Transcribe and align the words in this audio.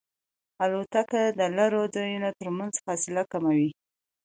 الوتکه 0.63 1.21
د 1.39 1.41
لرې 1.57 1.81
ځایونو 1.95 2.29
ترمنځ 2.39 2.73
فاصله 2.85 3.23
کموي. 3.31 3.69